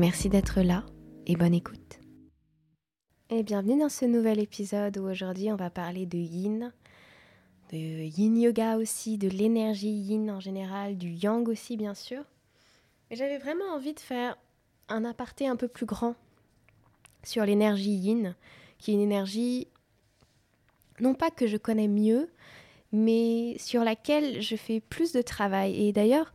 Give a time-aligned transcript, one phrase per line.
[0.00, 0.86] Merci d'être là
[1.26, 2.00] et bonne écoute.
[3.28, 6.72] Et bienvenue dans ce nouvel épisode où aujourd'hui on va parler de yin,
[7.70, 12.24] de yin yoga aussi, de l'énergie yin en général, du yang aussi bien sûr.
[13.10, 14.38] J'avais vraiment envie de faire
[14.88, 16.14] un aparté un peu plus grand
[17.22, 18.34] sur l'énergie yin,
[18.78, 19.68] qui est une énergie
[20.98, 22.30] non pas que je connais mieux,
[22.90, 25.78] mais sur laquelle je fais plus de travail.
[25.86, 26.32] Et d'ailleurs,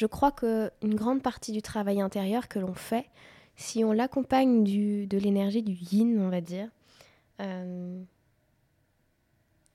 [0.00, 3.04] je crois qu'une grande partie du travail intérieur que l'on fait,
[3.54, 6.70] si on l'accompagne de l'énergie du yin, on va dire,
[7.42, 8.02] euh,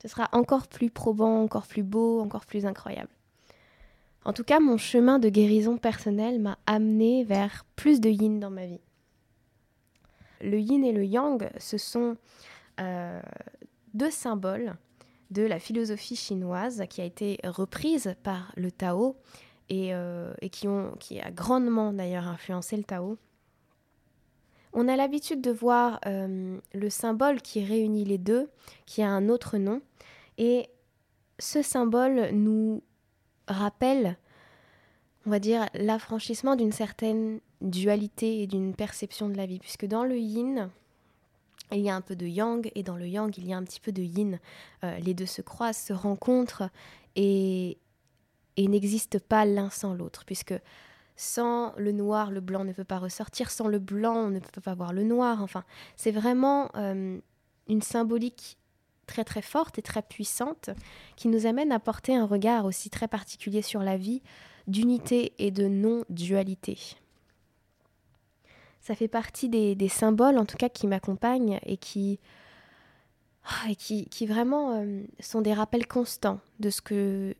[0.02, 3.10] ce sera encore plus probant, encore plus beau, encore plus incroyable.
[4.24, 8.50] En tout cas, mon chemin de guérison personnelle m'a amené vers plus de yin dans
[8.50, 8.80] ma vie.
[10.40, 12.16] Le yin et le yang, ce sont
[12.80, 13.22] euh,
[13.94, 14.74] deux symboles
[15.30, 19.14] de la philosophie chinoise qui a été reprise par le Tao
[19.70, 23.16] euh, et, qui, ont, qui a grandement d'ailleurs influencé le Tao.
[24.72, 28.50] On a l'habitude de voir euh, le symbole qui réunit les deux,
[28.84, 29.80] qui a un autre nom,
[30.38, 30.68] et
[31.38, 32.82] ce symbole nous
[33.48, 34.18] rappelle,
[35.24, 40.04] on va dire, l'affranchissement d'une certaine dualité et d'une perception de la vie, puisque dans
[40.04, 40.70] le yin,
[41.72, 43.64] il y a un peu de yang, et dans le yang, il y a un
[43.64, 44.38] petit peu de yin.
[44.84, 46.68] Euh, les deux se croisent, se rencontrent,
[47.16, 47.78] et,
[48.56, 50.54] et n'existent pas l'un sans l'autre, puisque
[51.16, 54.60] sans le noir, le blanc ne peut pas ressortir, sans le blanc, on ne peut
[54.60, 55.42] pas voir le noir.
[55.42, 55.64] Enfin,
[55.96, 57.18] c'est vraiment euh,
[57.68, 58.58] une symbolique
[59.06, 60.70] très très forte et très puissante
[61.16, 64.22] qui nous amène à porter un regard aussi très particulier sur la vie
[64.66, 66.78] d'unité et de non-dualité.
[68.80, 72.20] Ça fait partie des, symboles, en tout cas, qui m'accompagnent et qui,
[73.44, 77.34] ah, qui, vraiment euh, sont des rappels constants de ce que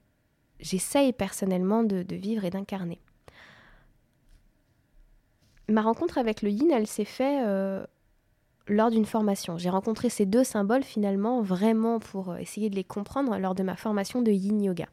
[0.61, 3.01] j'essaye personnellement de, vivre et d'incarner.
[5.69, 7.85] Ma rencontre avec le yin, elle s'est faite euh,
[8.69, 9.59] lors d'une formation.
[9.59, 13.63] J'ai rencontré ces deux symboles finalement vraiment pour euh, essayer de les comprendre lors de
[13.63, 14.87] ma formation de yin yoga.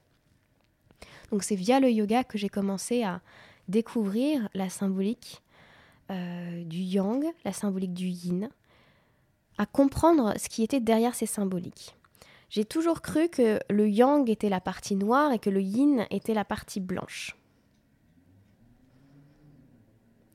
[1.32, 3.22] Donc c'est via le yoga que j'ai commencé à
[3.68, 5.42] découvrir la symbolique
[6.12, 8.50] euh, du yang, la symbolique du yin,
[9.58, 11.96] à comprendre ce qui était derrière ces symboliques.
[12.54, 16.36] J'ai toujours cru que le yang était la partie noire et que le yin était
[16.36, 17.36] la partie blanche.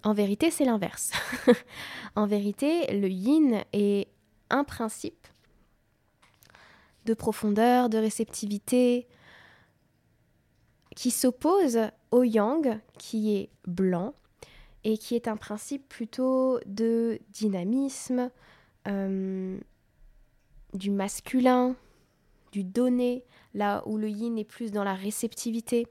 [0.03, 1.13] En vérité, c'est l'inverse.
[2.17, 4.09] en vérité, le yin est
[4.51, 5.29] un principe
[7.05, 9.07] de profondeur, de réceptivité,
[10.97, 11.79] qui s'oppose
[12.11, 14.13] au yang, qui est blanc,
[14.83, 18.33] et qui est un principe plutôt de dynamisme,
[18.89, 19.57] euh,
[20.75, 21.77] du masculin,
[22.59, 23.25] du donner,
[23.55, 25.87] là où le yin est plus dans la réceptivité,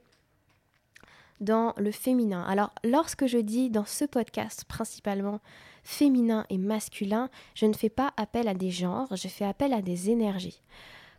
[1.40, 2.42] dans le féminin.
[2.42, 5.40] Alors lorsque je dis dans ce podcast principalement
[5.82, 9.80] féminin et masculin, je ne fais pas appel à des genres, je fais appel à
[9.80, 10.60] des énergies.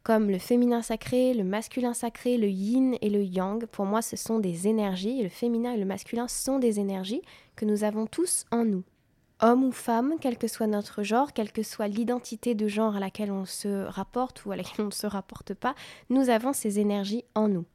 [0.03, 4.17] Comme le féminin sacré, le masculin sacré, le yin et le yang, pour moi ce
[4.17, 7.23] sont des énergies, et le féminin et le masculin sont des énergies
[7.55, 8.83] que nous avons tous en nous
[9.41, 12.99] homme ou femme, quel que soit notre genre, quelle que soit l'identité de genre à
[12.99, 15.75] laquelle on se rapporte ou à laquelle on ne se rapporte pas,
[16.09, 17.65] nous avons ces énergies en nous.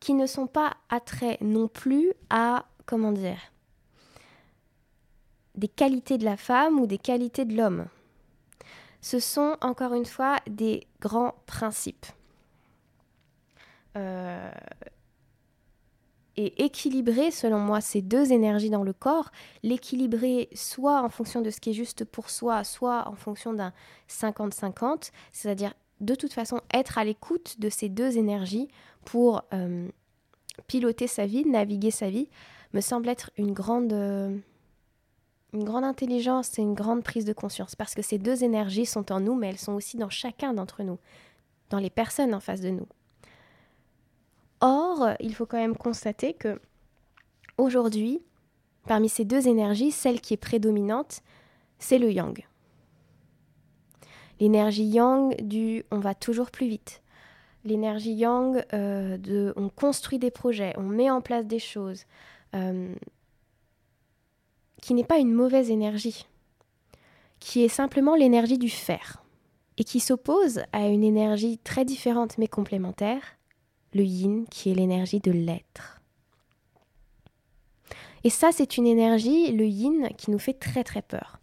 [0.00, 3.38] Qui ne sont pas attraits non plus à, comment dire,
[5.54, 7.86] des qualités de la femme ou des qualités de l'homme.
[9.00, 12.06] Ce sont encore une fois des grands principes.
[13.96, 14.50] Euh,
[16.36, 19.30] et équilibrer, selon moi, ces deux énergies dans le corps,
[19.62, 23.72] l'équilibrer soit en fonction de ce qui est juste pour soi, soit en fonction d'un
[24.10, 28.68] 50-50, c'est-à-dire de toute façon être à l'écoute de ces deux énergies
[29.04, 29.88] pour euh,
[30.66, 32.28] piloter sa vie, naviguer sa vie,
[32.74, 34.36] me semble être une grande, euh,
[35.54, 39.10] une grande intelligence et une grande prise de conscience, parce que ces deux énergies sont
[39.10, 40.98] en nous, mais elles sont aussi dans chacun d'entre nous,
[41.70, 42.86] dans les personnes en face de nous.
[44.60, 46.60] Or, il faut quand même constater que
[47.58, 48.22] aujourd'hui,
[48.86, 51.20] parmi ces deux énergies, celle qui est prédominante,
[51.78, 52.46] c'est le yang.
[54.40, 57.02] L'énergie yang du on va toujours plus vite.
[57.64, 62.04] L'énergie yang euh, de on construit des projets, on met en place des choses.
[62.54, 62.94] Euh,
[64.82, 66.26] qui n'est pas une mauvaise énergie,
[67.40, 69.22] qui est simplement l'énergie du faire,
[69.78, 73.22] et qui s'oppose à une énergie très différente mais complémentaire,
[73.94, 76.00] le yin, qui est l'énergie de l'être.
[78.24, 81.38] Et ça, c'est une énergie, le yin, qui nous fait très très peur.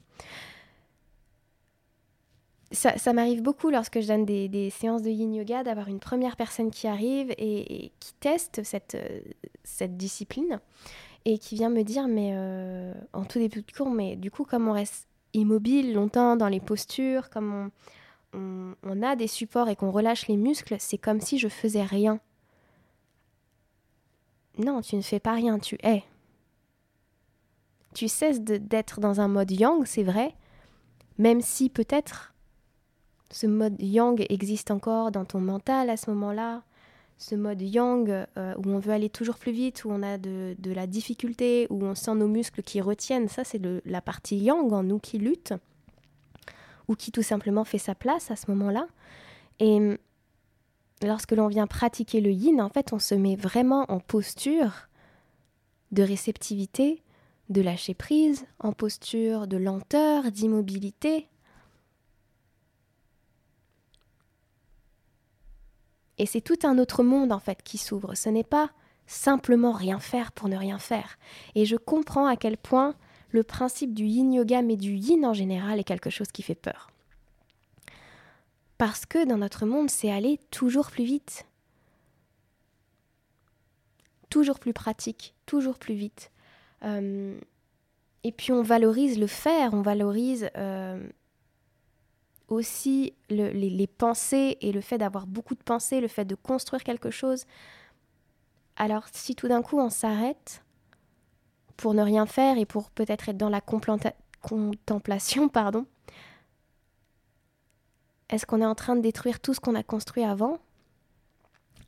[2.72, 6.72] Ça, m'arrive beaucoup lorsque je donne des, séances de yin yoga d'avoir une première personne
[6.72, 8.98] qui arrive et, qui teste cette,
[9.96, 10.60] discipline
[11.24, 14.44] et qui vient me dire, mais euh, en tout début de cours, mais du coup,
[14.44, 17.70] comme on reste immobile longtemps dans les postures, comme
[18.34, 21.84] on, on, a des supports et qu'on relâche les muscles, c'est comme si je faisais
[21.84, 22.20] rien.
[24.58, 26.04] Non, tu ne fais pas rien, tu es.
[27.94, 30.36] Tu cesses d'être dans un mode yang, c'est vrai,
[31.18, 32.34] même si peut-être
[33.32, 36.64] ce mode yang existe encore dans ton mental à ce moment-là,
[37.18, 40.56] ce mode yang euh, où on veut aller toujours plus vite, où on a de,
[40.66, 44.84] la difficulté, où on sent nos muscles qui retiennent, ça c'est la partie yang en
[44.84, 45.54] nous qui lutte,
[46.88, 48.88] ou qui tout simplement fait sa place à ce moment-là.
[49.60, 49.98] Et
[51.04, 54.88] lorsque l'on vient pratiquer le yin, en fait on se met vraiment en posture
[55.92, 57.04] de réceptivité,
[57.50, 61.28] de lâcher prise, en posture de lenteur, d'immobilité,
[66.18, 68.16] Et c'est tout un autre monde en fait qui s'ouvre.
[68.16, 68.70] Ce n'est pas
[69.08, 71.18] simplement rien faire pour ne rien faire.
[71.56, 72.96] Et je comprends à quel point
[73.30, 76.56] le principe du yin yoga, mais du yin en général, est quelque chose qui fait
[76.56, 76.93] peur.
[78.84, 81.46] Parce que dans notre monde, c'est aller toujours plus vite.
[84.30, 86.34] Toujours plus pratique, toujours plus vite.
[86.84, 87.40] Euh,
[88.26, 91.02] et puis on valorise le faire, on valorise euh,
[92.50, 97.10] aussi les, pensées et le fait d'avoir beaucoup de pensées, le fait de construire quelque
[97.10, 97.46] chose.
[98.76, 100.62] Alors si tout d'un coup on s'arrête
[101.78, 105.86] pour ne rien faire et pour peut-être être dans la contemplation, pardon,
[108.34, 110.58] est-ce qu'on est en train de détruire tout ce qu'on a construit avant?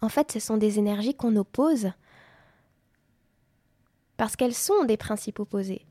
[0.01, 1.91] En fait, ce sont des énergies qu'on oppose
[4.15, 5.87] parce qu'elles sont des principes opposés.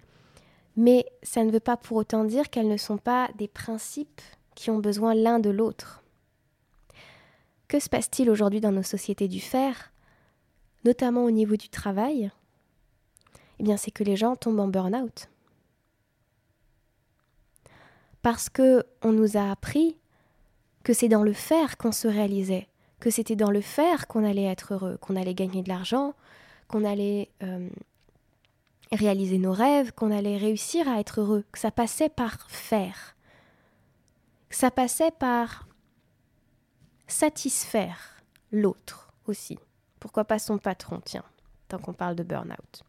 [0.77, 4.21] Mais ça ne veut pas pour autant dire qu'elles ne sont pas des principes
[4.55, 6.05] qui ont besoin l'un de l'autre.
[7.67, 9.93] Que se passe-t-il aujourd'hui dans nos sociétés du fer,
[10.85, 12.31] notamment au niveau du travail?
[13.59, 15.29] Eh bien, c'est que les gens tombent en burn-out.
[18.23, 19.97] Parce que on nous a appris
[20.85, 22.69] que c'est dans le faire qu'on se réalisait,
[23.01, 26.15] que c'était dans le faire qu'on allait être heureux, qu'on allait gagner de l'argent,
[26.69, 27.69] qu'on allait euh,
[28.93, 33.15] réaliser nos rêves, qu'on allait réussir à être heureux, que ça passait par faire
[34.55, 35.67] ça passait par
[37.09, 38.23] satisfaire
[38.53, 39.59] l'autre aussi.
[39.99, 41.25] Pourquoi pas son patron, tiens,
[41.69, 42.85] tant qu'on parle de burn-out.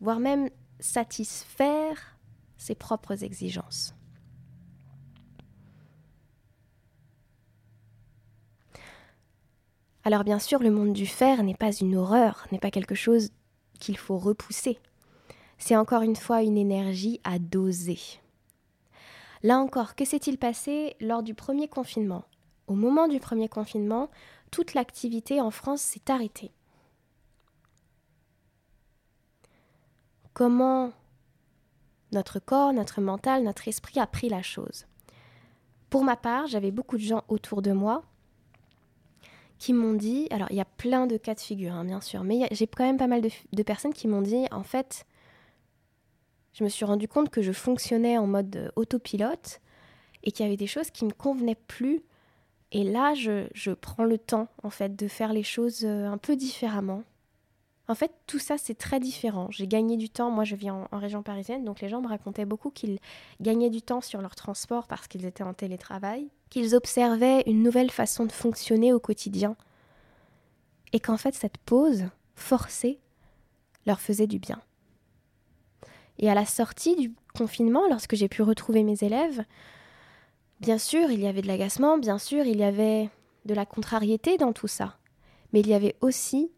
[0.00, 2.18] Voire même satisfaire
[2.56, 3.94] ses propres exigences.
[10.04, 13.30] Alors bien sûr, le monde du fer n'est pas une horreur, n'est pas quelque chose
[13.78, 14.78] qu'il faut repousser.
[15.58, 17.98] C'est encore une fois une énergie à doser.
[19.42, 22.24] Là encore, que s'est-il passé lors du premier confinement?
[22.66, 24.10] Au moment du premier confinement,
[24.50, 26.50] toute l'activité en France s'est arrêtée.
[30.32, 30.92] Comment
[32.12, 34.86] notre corps, notre mental, notre esprit a pris la chose?
[35.90, 38.04] Pour ma part, j'avais beaucoup de gens autour de moi
[39.60, 42.24] qui m'ont dit, alors il y a plein de cas de figure, hein, bien sûr,
[42.24, 45.04] mais j'ai quand même pas mal de, personnes qui m'ont dit, en fait,
[46.54, 49.60] je me suis rendu compte que je fonctionnais en mode euh, autopilote
[50.24, 52.00] et qu'il y avait des choses qui ne me convenaient plus.
[52.72, 56.36] Et là, je, prends le temps, en fait, de faire les choses euh, un peu
[56.36, 57.02] différemment.
[57.86, 59.48] En fait, tout ça, c'est très différent.
[59.50, 60.30] J'ai gagné du temps.
[60.30, 62.98] Moi, je vis en, région parisienne, donc les gens me racontaient beaucoup qu'ils
[63.42, 67.90] gagnaient du temps sur leur transport parce qu'ils étaient en télétravail, qu'ils observaient une nouvelle
[67.90, 69.56] façon de fonctionner au quotidien.
[70.92, 72.04] Et qu'en fait, cette pause
[72.34, 72.98] forcée
[73.86, 74.60] leur faisait du bien.
[76.18, 79.44] Et à la sortie du confinement, lorsque j'ai pu retrouver mes élèves,
[80.60, 83.08] bien sûr, il y avait de l'agacement, bien sûr, il y avait
[83.46, 84.98] de la contrariété dans tout ça.
[85.52, 86.50] Mais il y avait aussi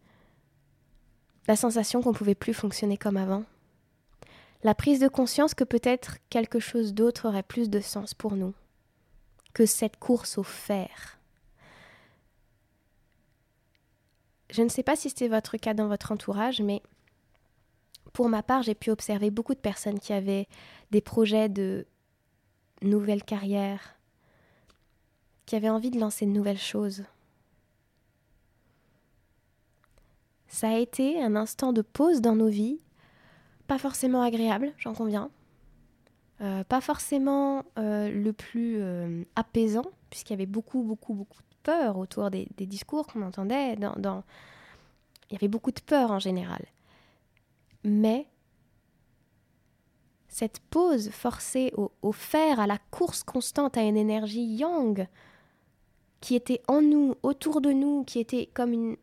[1.47, 3.45] la sensation qu'on ne pouvait plus fonctionner comme avant.
[4.65, 8.55] La prise de conscience que peut-être quelque chose d'autre aurait plus de sens pour nous
[9.55, 11.19] que cette course au fer.
[14.51, 16.83] Je ne sais pas si c'était votre cas dans votre entourage, mais
[18.13, 20.47] pour ma part, j'ai pu observer beaucoup de personnes qui avaient
[20.91, 21.87] des projets de
[22.83, 23.97] nouvelles carrières,
[25.47, 27.05] qui avaient envie de lancer de nouvelles choses.
[30.49, 32.79] Ça a été un instant de pause dans nos vies
[33.73, 35.31] pas forcément agréable, j'en conviens.
[36.43, 41.57] Euh, pas forcément euh, le plus euh, apaisant, puisqu'il y avait beaucoup, beaucoup, beaucoup de
[41.63, 43.77] peur autour des, discours qu'on entendait.
[43.77, 44.25] Dans,
[45.31, 46.65] Il y avait beaucoup de peur en général.
[47.85, 48.27] Mais
[50.29, 55.07] cette pause forcée au, au fer, à la course constante à une énergie yang,
[56.21, 58.97] qui était en nous, autour de nous, qui était comme une,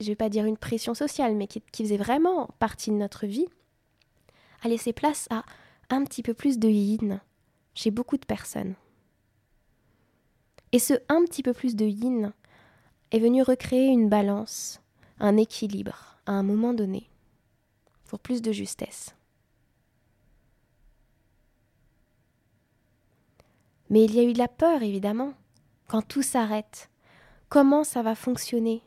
[0.00, 3.46] je vais pas dire une pression sociale, mais qui, faisait vraiment partie de notre vie,
[4.62, 5.44] a laissé place à
[5.90, 7.20] un petit peu plus de yin
[7.74, 8.74] chez beaucoup de personnes.
[10.72, 12.32] Et ce un petit peu plus de yin
[13.10, 14.80] est venu recréer une balance,
[15.18, 17.08] un équilibre à un moment donné,
[18.06, 19.14] pour plus de justesse.
[23.90, 25.34] Mais il y a eu de la peur, évidemment,
[25.86, 26.90] quand tout s'arrête.
[27.48, 28.82] Comment ça va fonctionner?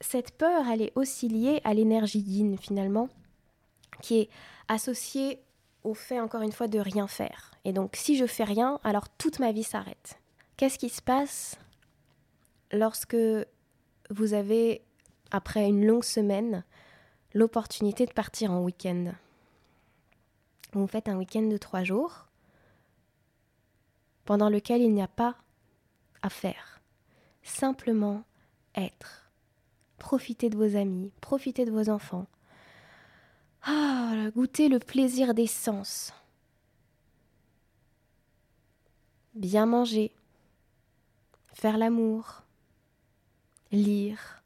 [0.00, 3.08] Cette peur, elle est aussi liée à l'énergie yin finalement,
[4.00, 4.30] qui est
[4.68, 5.42] associée
[5.84, 7.52] au fait encore une fois de rien faire.
[7.64, 10.20] Et donc si je fais rien, alors toute ma vie s'arrête.
[10.56, 11.58] Qu'est-ce qui se passe
[12.72, 13.16] lorsque
[14.10, 14.82] vous avez,
[15.30, 16.64] après une longue semaine,
[17.34, 19.12] l'opportunité de partir en week-end?
[20.72, 22.26] Vous faites un week-end de trois jours
[24.24, 25.36] pendant lequel il n'y a pas
[26.20, 26.82] à faire,
[27.42, 28.24] simplement
[28.74, 29.27] être
[29.98, 32.26] profitez de vos amis, profitez de vos enfants.
[33.62, 36.12] Ah, goûtez le plaisir des sens.
[39.34, 40.12] Bien manger,
[41.52, 42.42] faire l'amour,
[43.70, 44.42] lire,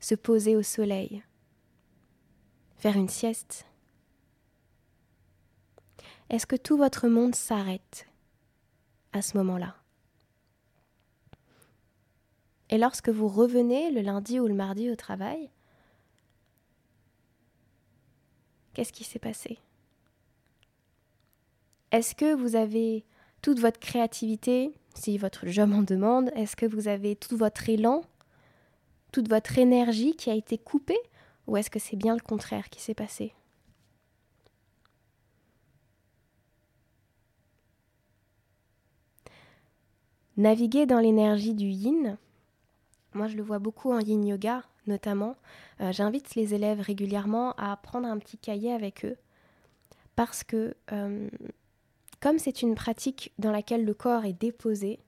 [0.00, 1.22] se poser au soleil,
[2.76, 3.66] faire une sieste.
[6.30, 8.08] Est-ce que tout votre monde s'arrête
[9.12, 9.76] à ce moment-là?
[12.70, 15.50] Et lorsque vous revenez le lundi ou le mardi au travail,
[18.72, 19.58] qu'est-ce qui s'est passé?
[21.92, 23.04] Est-ce que vous avez
[23.42, 28.02] toute votre créativité, si votre job en demande Est-ce que vous avez tout votre élan,
[29.12, 30.98] toute votre énergie qui a été coupée
[31.46, 33.32] Ou est-ce que c'est bien le contraire qui s'est passé?
[40.36, 42.18] Naviguer dans l'énergie du yin,
[43.14, 45.36] moi, je le vois beaucoup en yin yoga, notamment.
[45.80, 49.16] Euh, j'invite les élèves régulièrement à prendre un petit cahier avec eux
[50.16, 51.28] parce que, euh,
[52.20, 55.00] comme c'est une pratique dans laquelle le corps est déposé,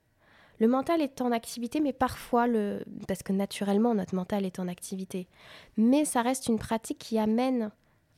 [0.58, 2.82] le mental est en activité, mais parfois, le...
[3.06, 5.28] parce que naturellement, notre mental est en activité,
[5.76, 7.70] mais ça reste une pratique qui amène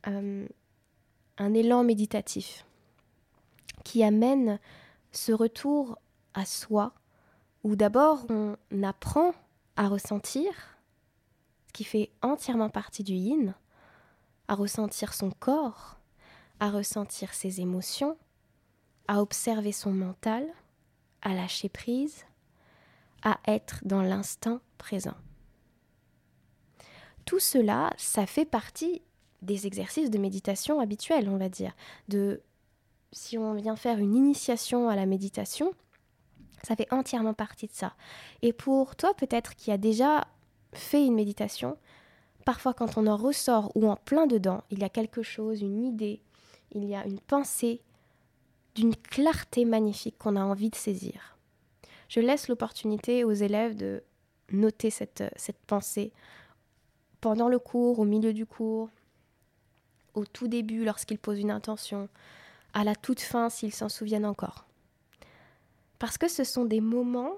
[0.06, 0.46] euh,
[1.38, 2.64] un élan méditatif,
[3.84, 4.58] qui amène
[5.12, 5.98] ce retour
[6.34, 6.92] à soi,
[7.64, 9.32] où d'abord on apprend
[9.78, 10.50] à ressentir,
[11.68, 13.54] ce qui fait entièrement partie du yin,
[14.48, 16.00] à ressentir son corps,
[16.58, 18.18] à ressentir ses émotions,
[19.06, 20.44] à observer son mental,
[21.22, 22.26] à lâcher prise,
[23.22, 25.14] à être dans l'instant présent.
[27.24, 29.00] Tout cela, ça fait partie
[29.42, 31.72] des exercices de méditation habituels, on va dire.
[32.08, 32.42] De
[33.12, 35.72] si on vient faire une initiation à la méditation,
[36.62, 37.94] ça fait entièrement partie de ça.
[38.42, 40.26] Et pour toi peut-être qui a déjà
[40.72, 41.76] fait une méditation,
[42.44, 45.84] parfois quand on en ressort ou en plein dedans, il y a quelque chose, une
[45.84, 46.22] idée,
[46.72, 47.80] il y a une pensée
[48.74, 51.36] d'une clarté magnifique qu'on a envie de saisir.
[52.08, 54.02] Je laisse l'opportunité aux élèves de
[54.50, 56.12] noter cette, cette pensée
[57.20, 58.88] pendant le cours, au milieu du cours,
[60.14, 62.08] au tout début lorsqu'ils posent une intention,
[62.72, 64.67] à la toute fin s'ils s'en souviennent encore.
[65.98, 67.34] Parce que ce sont des moments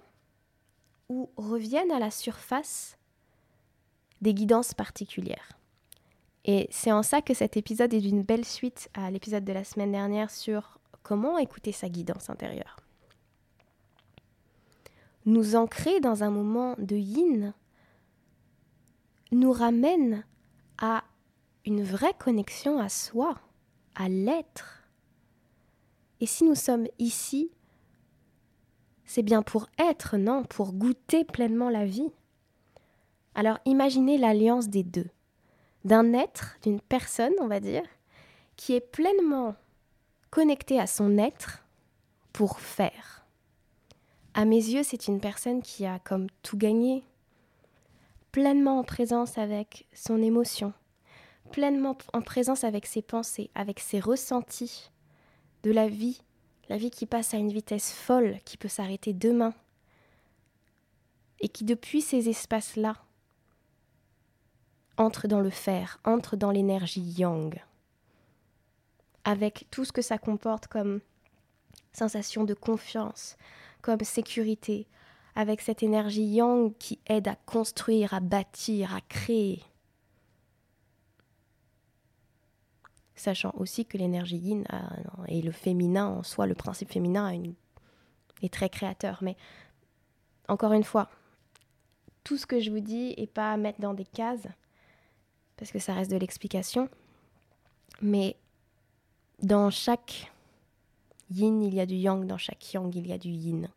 [1.08, 2.98] où reviennent à la surface
[4.20, 5.58] des guidances particulières.
[6.44, 9.64] Et c'est en ça que cet épisode est d'une belle suite à l'épisode de la
[9.64, 12.76] semaine dernière sur comment écouter sa guidance intérieure.
[15.26, 17.52] Nous ancrer dans un moment de yin
[19.32, 20.24] nous ramène
[20.78, 21.04] à
[21.66, 23.38] une vraie connexion à soi,
[23.94, 24.82] à l'être.
[26.20, 27.50] Et si nous sommes ici
[29.10, 32.12] c'est bien pour être, non, pour goûter pleinement la vie.
[33.34, 35.08] Alors imaginez l'alliance des deux,
[35.84, 37.82] d'un être, d'une personne, on va dire,
[38.54, 39.56] qui est pleinement
[40.30, 41.64] connecté à son être
[42.32, 43.26] pour faire.
[44.34, 47.02] À mes yeux, c'est une personne qui a comme tout gagné,
[48.30, 50.72] pleinement en présence avec son émotion,
[51.50, 54.92] pleinement en présence avec ses pensées, avec ses ressentis
[55.64, 56.22] de la vie
[56.70, 59.52] la vie qui passe à une vitesse folle, qui peut s'arrêter demain,
[61.40, 62.94] et qui depuis ces espaces-là,
[64.96, 67.60] entre dans le faire, entre dans l'énergie yang,
[69.24, 71.00] avec tout ce que ça comporte comme
[71.92, 73.36] sensation de confiance,
[73.82, 74.86] comme sécurité,
[75.34, 79.60] avec cette énergie yang qui aide à construire, à bâtir, à créer.
[83.20, 84.64] Sachant aussi que l'énergie yin
[85.28, 87.30] et le féminin en soi, le principe féminin
[88.40, 89.18] est très créateur.
[89.20, 89.36] Mais
[90.48, 91.10] encore une fois,
[92.24, 94.46] tout ce que je vous dis n'est pas à mettre dans des cases,
[95.58, 96.88] parce que ça reste de l'explication.
[98.00, 98.36] Mais
[99.42, 100.32] dans chaque
[101.30, 103.68] yin, il y a du yang, dans chaque yang, il y a du yin.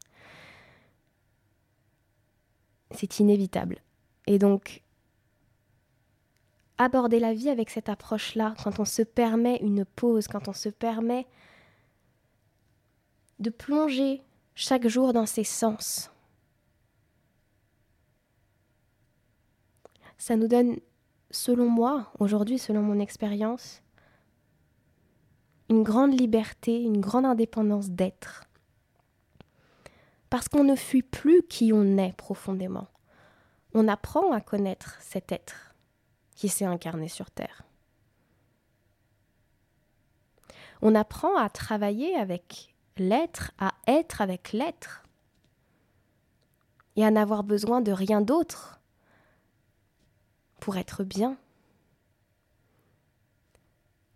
[2.92, 3.80] C'est inévitable.
[4.26, 4.82] Et donc,
[6.84, 10.70] aborder la vie avec cette approche-là, quand on se permet une pause, quand on se
[10.70, 11.26] permet
[13.40, 14.22] de plonger
[14.56, 16.12] chaque jour dans ses sens,
[20.18, 20.78] ça nous donne,
[21.32, 23.82] selon moi, aujourd'hui, selon mon expérience,
[25.70, 28.46] une grande liberté, une grande indépendance d'être.
[30.30, 32.88] Parce qu'on ne fuit plus qui on est profondément.
[33.74, 35.73] On apprend à connaître cet être
[36.36, 37.64] qui s'est incarné sur Terre.
[40.82, 45.04] On apprend à travailler avec l'être, à être avec l'être,
[46.96, 48.82] et à n'avoir besoin de rien d'autre
[50.60, 51.38] pour être bien.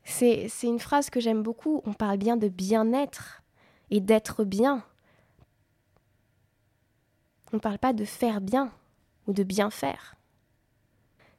[0.04, 1.82] C'est une phrase que j'aime beaucoup.
[1.86, 3.44] On parle bien de bien-être
[3.90, 4.84] et d'être bien.
[7.54, 8.72] On ne parle pas de faire bien
[9.28, 10.17] ou de bien faire.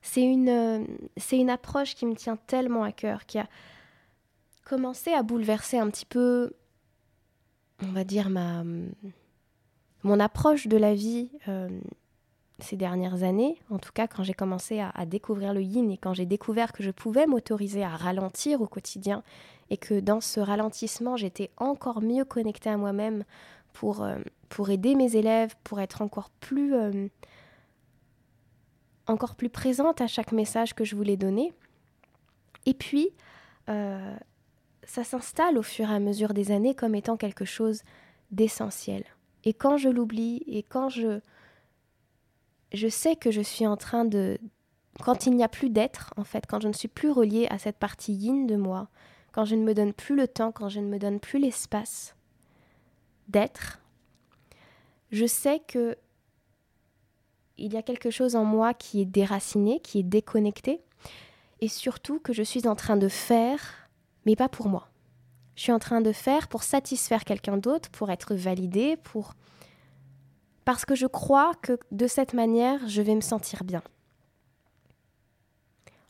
[0.02, 0.86] C'est une,
[1.16, 3.48] c'est une approche qui me tient tellement à cœur, qui a
[4.64, 6.52] commencé à bouleverser un petit peu,
[7.82, 8.62] on va dire, ma,
[10.02, 11.68] mon approche de la vie euh,
[12.60, 16.14] ces dernières années, en tout cas quand j'ai commencé à, découvrir le yin et quand
[16.14, 19.22] j'ai découvert que je pouvais m'autoriser à ralentir au quotidien
[19.70, 23.24] et que dans ce ralentissement j'étais encore mieux connectée à moi-même
[23.72, 24.16] pour, euh,
[24.48, 27.08] pour aider mes élèves, pour être encore plus, euh,
[29.10, 31.52] encore plus présente à chaque message que je voulais donner.
[32.66, 33.10] Et puis,
[33.68, 34.16] euh,
[34.84, 37.82] ça s'installe au fur et à mesure des années comme étant quelque chose
[38.30, 39.04] d'essentiel.
[39.44, 41.20] Et quand je l'oublie et quand je
[42.72, 44.38] je sais que je suis en train de...
[45.02, 47.58] Quand il n'y a plus d'être, en fait, quand je ne suis plus reliée à
[47.58, 48.88] cette partie yin de moi,
[49.32, 52.16] quand je ne me donne plus le temps, quand je ne me donne plus l'espace
[53.28, 53.80] d'être,
[55.12, 55.96] je sais que
[57.58, 60.80] il y a quelque chose en moi qui est déraciné, qui est déconnecté,
[61.60, 63.60] et surtout que je suis en train de faire,
[64.24, 64.88] mais pas pour moi.
[65.56, 69.34] Je suis en train de faire pour satisfaire quelqu'un d'autre, pour être validé, pour
[70.64, 73.82] parce que je crois que de cette manière, je vais me sentir bien.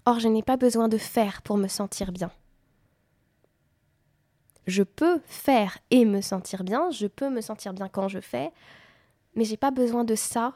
[0.04, 2.32] Or, je n'ai pas besoin de faire pour me sentir bien.
[4.66, 8.50] Je peux faire et me sentir bien, je peux me sentir bien quand je fais,
[9.34, 10.54] mais j'ai pas besoin de ça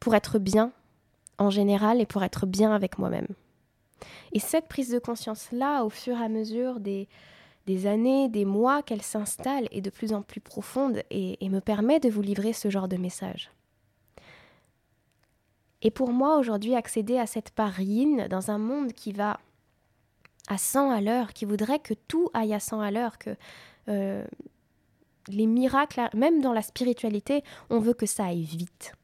[0.00, 0.72] pour être bien
[1.38, 3.28] en général et pour être bien avec moi-même.
[4.32, 7.08] Et cette prise de conscience-là, au fur et à mesure des,
[7.86, 12.08] années, des mois qu'elle s'installe est de plus en plus profonde et, me permet de
[12.08, 13.50] vous livrer ce genre de message.
[15.82, 19.38] Et pour moi, aujourd'hui, accéder à cette part yin dans un monde qui va
[20.48, 23.30] à 100 à l'heure, qui voudrait que tout aille à 100 à l'heure, que
[23.88, 24.24] euh,
[25.28, 28.97] les miracles, même dans la spiritualité, on veut que ça aille vite.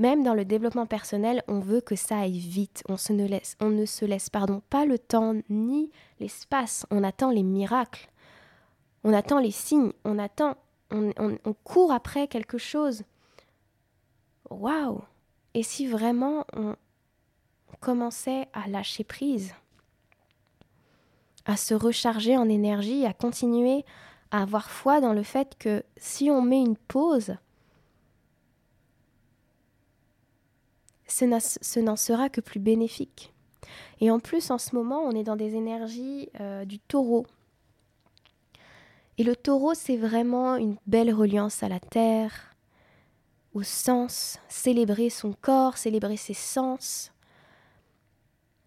[0.00, 2.82] Même dans le développement personnel, on veut que ça aille vite.
[2.88, 4.46] On, ne, se laisse pas
[4.86, 6.86] le temps ni l'espace.
[6.90, 8.08] On attend les miracles.
[9.04, 9.92] On attend les signes.
[10.06, 10.56] On attend.
[10.90, 13.02] On court après quelque chose.
[14.48, 15.02] Waouh
[15.52, 16.76] Et si vraiment on
[17.80, 19.54] commençait à lâcher prise,
[21.44, 23.84] à se recharger en énergie, à continuer
[24.30, 27.36] à avoir foi dans le fait que si on met une pause,
[31.10, 33.32] ce n'en sera que plus bénéfique.
[34.00, 37.26] Et en plus, en ce moment, on est dans des énergies euh, du taureau.
[39.18, 42.56] Et le taureau, c'est vraiment une belle reliance à la terre,
[43.52, 47.12] au sens, célébrer son corps, célébrer ses sens.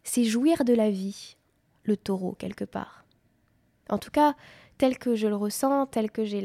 [0.04, 1.38] C'est jouir de la vie,
[1.86, 3.04] le taureau, quelque part.
[3.90, 4.36] En tout cas,
[4.78, 6.38] tel que je le ressens, tel que je,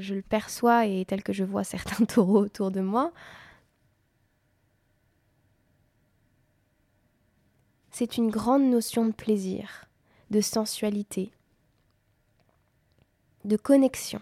[0.00, 3.12] je le perçois et tel que je vois certains taureaux autour de moi,
[7.98, 9.86] c'est une grande notion de plaisir,
[10.28, 11.32] de sensualité,
[13.46, 14.20] de connexion.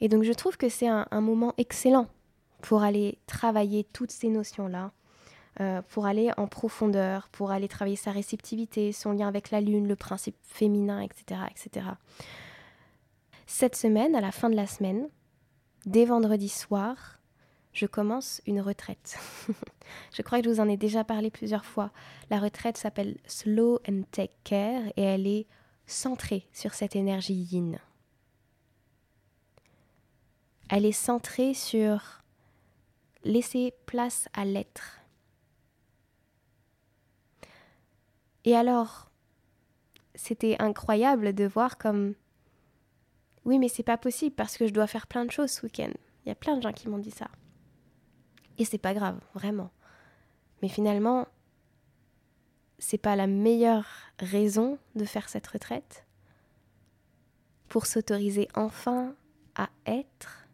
[0.00, 2.06] Et donc je trouve que c'est un, moment excellent
[2.62, 4.92] pour aller travailler toutes ces notions-là,
[5.60, 9.86] euh, pour aller en profondeur, pour aller travailler sa réceptivité, son lien avec la lune,
[9.86, 11.86] le principe féminin, etc., etc.
[13.46, 15.06] Cette semaine, à la fin de la semaine,
[15.84, 17.17] dès vendredi soir,
[17.78, 19.18] je commence une retraite.
[20.12, 21.92] je crois que je vous en ai déjà parlé plusieurs fois.
[22.28, 25.46] La retraite s'appelle Slow and Take Care et elle est
[25.86, 27.78] centrée sur cette énergie yin.
[30.68, 32.20] Elle est centrée sur
[33.22, 35.00] laisser place à l'être.
[38.44, 39.08] Et alors,
[40.16, 42.14] c'était incroyable de voir comme
[43.44, 45.92] oui, mais c'est pas possible parce que je dois faire plein de choses ce week-end.
[46.24, 47.28] Il y a plein de gens qui m'ont dit ça.
[48.58, 49.70] Et c'est pas grave, vraiment.
[50.62, 51.26] Mais finalement,
[52.78, 53.86] c'est pas la meilleure
[54.18, 56.04] raison de faire cette retraite
[57.68, 59.14] pour s'autoriser enfin
[59.54, 60.48] à être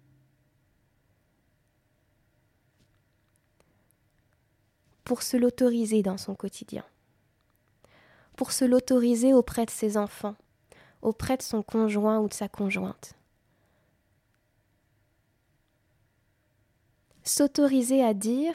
[5.05, 6.85] pour se l'autoriser dans son quotidien,
[8.37, 10.35] pour se l'autoriser auprès de ses enfants,
[11.03, 13.15] auprès de son conjoint ou de sa conjointe.
[17.27, 18.55] S'autoriser à dire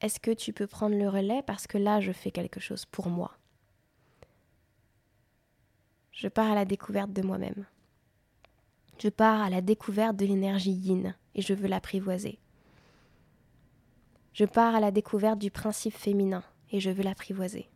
[0.00, 3.08] Est-ce que tu peux prendre le relais parce que là je fais quelque chose pour
[3.08, 3.32] moi?
[6.12, 7.66] Je pars à la découverte de moi-même.
[9.02, 12.38] Je pars à la découverte de l'énergie yin et je veux l'apprivoiser.
[14.32, 17.68] Je pars à la découverte du principe féminin et je veux l'apprivoiser.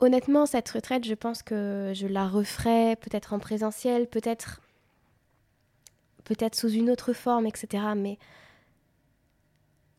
[0.00, 4.60] Honnêtement, cette retraite, je pense que je la referai peut-être en présentiel, peut-être
[6.22, 7.82] peut-être sous une autre forme, etc.
[7.96, 8.18] Mais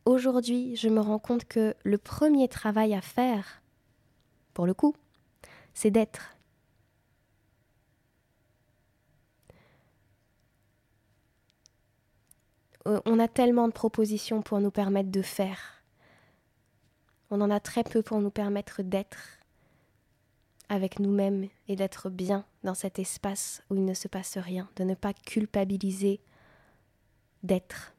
[0.06, 3.62] aujourd'hui, je me rends compte que le premier travail à faire,
[4.54, 4.96] pour le coup,
[5.74, 6.38] c'est d'être.
[12.88, 15.84] Euh, on a tellement de propositions pour nous permettre de faire.
[17.32, 19.39] On en a très peu pour nous permettre d'être
[20.70, 24.84] avec nous-mêmes et d'être bien dans cet espace où il ne se passe rien, de
[24.84, 26.22] ne pas culpabiliser
[27.44, 27.94] d'être.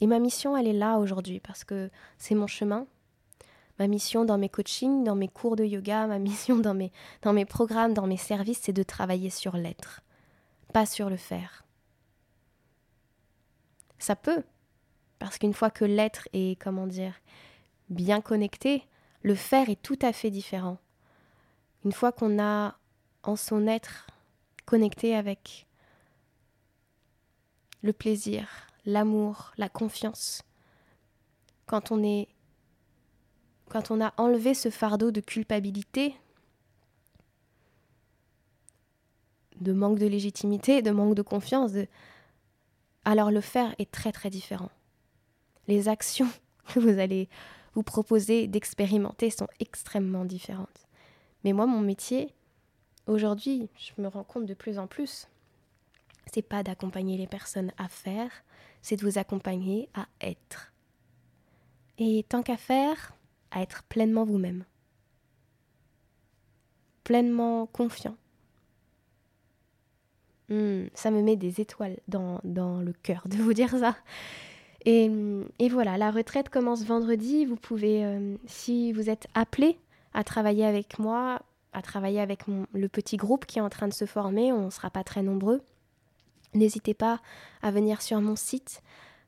[0.00, 2.86] Et ma mission, elle est là aujourd'hui parce que c'est mon chemin.
[3.78, 7.32] Ma mission dans mes coachings, dans mes cours de yoga, ma mission dans mes, dans
[7.32, 10.02] mes programmes, dans mes services, c'est de travailler sur l'être,
[10.72, 11.64] pas sur le faire.
[13.98, 14.44] Ça peut,
[15.18, 17.14] parce qu'une fois que l'être est, comment dire,
[17.88, 18.84] bien connecté,
[19.22, 20.78] le faire est tout à fait différent.
[21.84, 22.76] Une fois qu'on a
[23.22, 24.06] en son être
[24.64, 25.66] connecté avec
[27.82, 28.48] le plaisir,
[28.84, 30.42] l'amour, la confiance,
[31.66, 32.28] quand on est
[33.68, 36.14] quand on a enlevé ce fardeau de culpabilité,
[39.60, 41.72] de manque de légitimité, de manque de confiance,
[43.04, 44.70] alors le faire est très très différent.
[45.66, 46.30] Les actions
[46.74, 47.28] que vous allez
[47.76, 50.88] vous proposez d'expérimenter sont extrêmement différentes.
[51.44, 52.32] Mais moi, mon métier,
[53.06, 55.28] aujourd'hui, je me rends compte de plus en plus,
[56.32, 58.30] c'est pas d'accompagner les personnes à faire,
[58.80, 60.72] c'est de vous accompagner à être.
[61.98, 63.12] Et tant qu'à faire,
[63.50, 64.64] à être pleinement vous-même.
[67.04, 68.16] Pleinement confiant.
[70.48, 73.94] Hmm, ça me met des étoiles dans, dans le cœur de vous dire ça.
[74.86, 77.44] Et, voilà, la retraite commence vendredi.
[77.44, 79.78] Vous pouvez, euh, si vous êtes appelé
[80.14, 83.92] à travailler avec moi, à travailler avec le petit groupe qui est en train de
[83.92, 85.60] se former, on ne sera pas très nombreux.
[86.54, 87.20] N'hésitez pas
[87.62, 88.80] à venir sur mon site.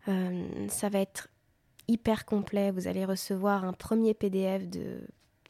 [0.06, 1.28] Euh, ça va être
[1.88, 2.70] hyper complet.
[2.70, 5.00] Vous allez recevoir un premier PDF de,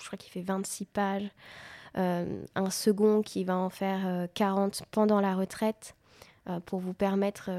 [0.01, 1.31] je crois qu'il fait 26 pages,
[1.99, 5.95] euh, un second qui va en faire 40 pendant la retraite
[6.65, 7.51] pour vous permettre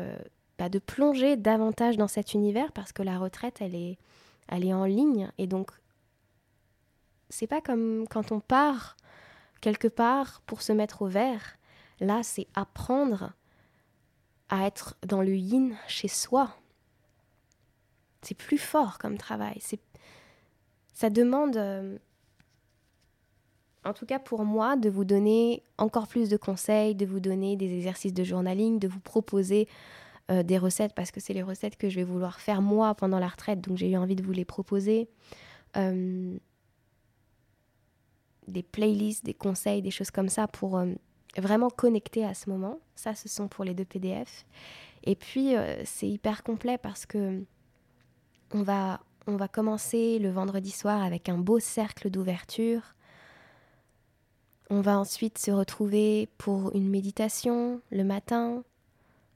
[0.68, 5.32] de plonger davantage dans cet univers parce que la retraite, elle est, en ligne.
[5.38, 5.72] Et donc,
[7.30, 8.98] c'est pas comme quand on part
[9.62, 11.58] quelque part pour se mettre au vert.
[12.02, 13.32] Là, c'est apprendre
[14.50, 16.58] à être dans le yin chez soi.
[18.22, 19.58] C'est plus fort comme travail.
[19.62, 19.80] C'est,
[20.94, 21.98] ça demande, euh,
[23.86, 27.56] en tout cas pour moi, de vous donner encore plus de conseils, de vous donner
[27.56, 29.70] des exercices de journaling, de vous proposer
[30.30, 33.18] euh, des recettes parce que c'est les recettes que je vais vouloir faire moi pendant
[33.18, 35.10] la retraite, donc j'ai eu envie de vous les proposer.
[35.76, 36.38] Euh,
[38.48, 40.88] des playlists, des conseils, des choses comme ça pour euh,
[41.38, 42.80] vraiment connecter à ce moment.
[42.96, 44.46] Ça, ce sont pour les deux PDF.
[45.04, 45.54] Et puis,
[45.86, 47.42] c'est hyper complet parce que
[48.52, 52.82] on va, on va commencer le vendredi soir avec un beau cercle d'ouverture.
[54.70, 58.64] On va ensuite se retrouver pour une méditation le matin,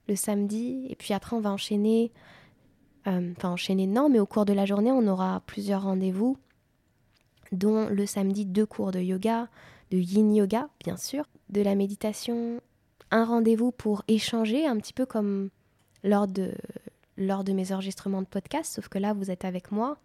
[0.07, 2.11] le samedi, et puis après on va enchaîner,
[3.07, 6.37] euh, enfin enchaîner non, mais au cours de la journée on aura plusieurs rendez-vous,
[7.51, 9.47] dont le samedi deux cours de yoga,
[9.91, 12.61] de yin yoga bien sûr, de la méditation,
[13.11, 15.49] un rendez-vous pour échanger un petit peu comme
[16.03, 16.53] lors de,
[17.17, 19.97] lors de mes enregistrements de podcast, sauf que là vous êtes avec moi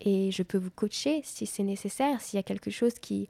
[0.00, 3.28] et je peux vous coacher si c'est nécessaire, s'il y a quelque chose qui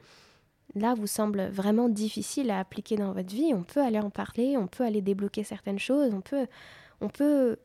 [0.74, 4.56] là vous semble vraiment difficile à appliquer dans votre vie, on peut aller en parler,
[4.56, 6.46] on peut aller débloquer certaines choses, on peut,
[7.00, 7.56] on peut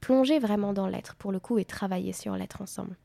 [0.00, 2.96] plonger vraiment dans l'être pour le coup et travailler sur l'être ensemble.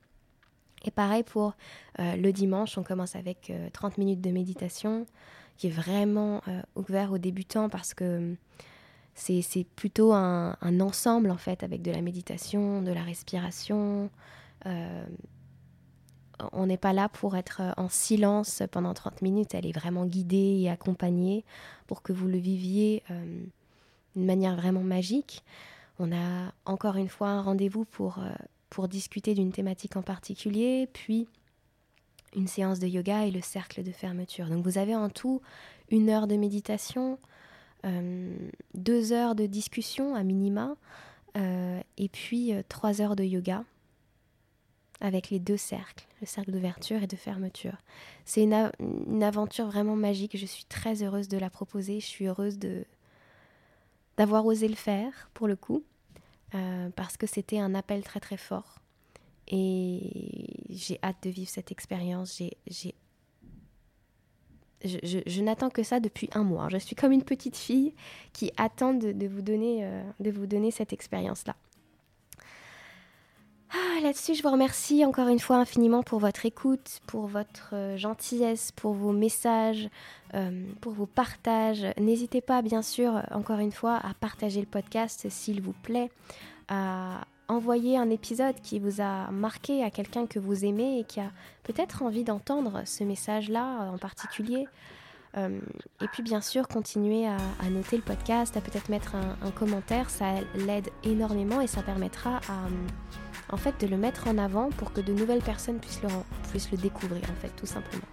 [0.84, 1.54] Et pareil pour
[2.00, 5.06] euh, le dimanche, on commence avec 30 euh, minutes de méditation
[5.58, 8.36] qui est vraiment euh, ouvert aux débutants parce que
[9.14, 14.10] c'est plutôt un, ensemble en fait avec de la méditation, de la respiration
[16.52, 20.60] on n'est pas là pour être en silence pendant 30 minutes, elle est vraiment guidée
[20.62, 21.44] et accompagnée
[21.88, 23.44] pour que vous le viviez euh,
[24.16, 25.44] d'une manière vraiment magique.
[26.00, 28.32] On a encore une fois un rendez-vous pour, euh,
[28.70, 31.28] pour discuter d'une thématique en particulier, puis
[32.36, 34.48] une séance de yoga et le cercle de fermeture.
[34.48, 35.42] Donc vous avez en tout
[35.90, 37.20] une heure de méditation,
[37.86, 38.34] euh,
[38.74, 40.76] deux heures de discussion à minima,
[41.98, 43.64] et puis trois heures de yoga
[45.02, 47.78] avec les deux cercles, le cercle d'ouverture et de fermeture.
[48.26, 52.60] C'est une, aventure vraiment magique, je suis très heureuse de la proposer, je suis heureuse
[54.18, 55.84] d'avoir osé le faire pour le coup,
[56.54, 58.80] euh, parce que c'était un appel très très fort.
[59.48, 62.96] Et j'ai hâte de vivre cette expérience, j'ai
[64.84, 66.68] je, n'attends que ça depuis un mois.
[66.70, 67.94] Je suis comme une petite fille
[68.34, 71.56] qui attend de, vous, donner, euh, de vous donner cette expérience-là.
[74.02, 78.72] Là-dessus, je vous remercie encore une fois infiniment pour votre écoute, pour votre euh, gentillesse,
[78.72, 79.90] pour vos messages,
[80.34, 81.86] euh, pour vos partages.
[82.00, 86.10] N'hésitez pas, bien sûr, encore une fois, à partager le podcast s'il vous plaît,
[86.68, 91.20] à envoyer un épisode qui vous a marqué à quelqu'un que vous aimez et qui
[91.20, 91.30] a
[91.62, 94.66] peut-être envie d'entendre ce message-là en particulier.
[95.38, 95.60] Euh,
[96.02, 97.38] et puis bien sûr, continuer à,
[97.70, 102.38] noter le podcast, à peut-être mettre un, un commentaire, ça l'aide énormément et ça permettra
[102.50, 102.68] à
[103.52, 106.02] en fait de le mettre en avant pour que de nouvelles personnes puissent
[106.72, 108.04] le, découvrir en fait tout simplement.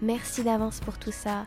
[0.00, 1.46] Merci d'avance pour tout ça.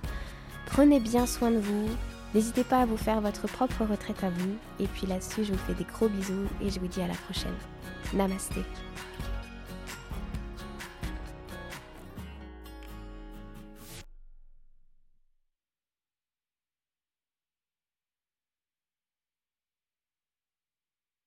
[0.66, 1.88] Prenez bien soin de vous.
[2.34, 4.56] N'hésitez pas à vous faire votre propre retraite à vous.
[4.80, 7.14] Et puis là-dessus, je vous fais des gros bisous et je vous dis à la
[7.14, 7.56] prochaine.
[8.14, 8.62] Namasté.